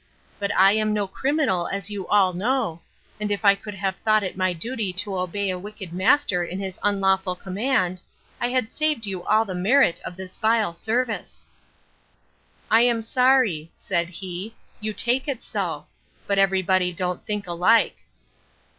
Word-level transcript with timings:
But 0.39 0.49
I 0.57 0.71
am 0.71 0.93
no 0.93 1.05
criminal, 1.05 1.67
as 1.67 1.91
you 1.91 2.07
all 2.07 2.33
know: 2.33 2.81
And 3.19 3.31
if 3.31 3.45
I 3.45 3.53
could 3.53 3.75
have 3.75 3.97
thought 3.97 4.23
it 4.23 4.35
my 4.35 4.51
duty 4.51 4.91
to 4.93 5.15
obey 5.19 5.51
a 5.51 5.59
wicked 5.59 5.93
master 5.93 6.43
in 6.43 6.57
his 6.59 6.79
unlawful 6.81 7.35
command, 7.35 8.01
I 8.39 8.49
had 8.49 8.73
saved 8.73 9.05
you 9.05 9.21
all 9.23 9.45
the 9.45 9.53
merit 9.53 10.01
of 10.03 10.15
this 10.17 10.37
vile 10.37 10.73
service. 10.73 11.45
I 12.71 12.81
am 12.81 13.03
sorry, 13.03 13.71
said 13.75 14.09
he, 14.09 14.55
you 14.79 14.91
take 14.91 15.27
it 15.27 15.43
so: 15.43 15.85
but 16.25 16.39
every 16.39 16.63
body 16.63 16.91
don't 16.91 17.23
think 17.23 17.45
alike. 17.45 17.99